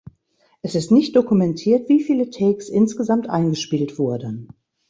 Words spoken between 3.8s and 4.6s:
wurden.